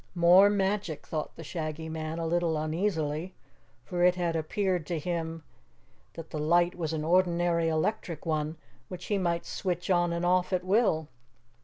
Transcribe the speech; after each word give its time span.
More 0.15 0.49
magic, 0.49 1.05
thought 1.05 1.35
the 1.35 1.43
Shaggy 1.43 1.87
Man 1.87 2.17
a 2.17 2.27
bit 2.27 2.41
uneasily, 2.41 3.35
for 3.85 4.03
it 4.03 4.15
had 4.15 4.35
appeared 4.35 4.87
to 4.87 4.97
him 4.97 5.43
that 6.15 6.31
the 6.31 6.39
light 6.39 6.73
was 6.73 6.91
an 6.91 7.03
ordinary 7.03 7.67
electric 7.67 8.25
one 8.25 8.57
which 8.87 9.05
he 9.05 9.19
might 9.19 9.45
switch 9.45 9.91
on 9.91 10.11
and 10.11 10.25
off 10.25 10.51
at 10.53 10.63
will. 10.63 11.07